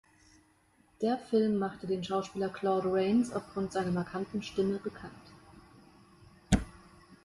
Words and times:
Der 1.03 1.19
Film 1.19 1.59
machte 1.59 1.85
den 1.85 2.03
Schauspieler 2.03 2.49
Claude 2.49 2.91
Rains 2.91 3.31
aufgrund 3.31 3.71
seiner 3.71 3.91
markanten 3.91 4.41
Stimme 4.41 4.79
bekannt. 4.79 5.13